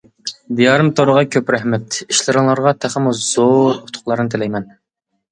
دىيارىم 0.59 0.87
تورىغا 0.99 1.23
كۆپ 1.35 1.51
رەھمەت، 1.55 1.97
ئىشلىرىڭلارغا 2.05 2.73
تېخىمۇ 2.85 3.13
زور 3.19 3.69
ئۇتۇقلارنى 3.75 4.33
تىلەيمەن! 4.37 4.67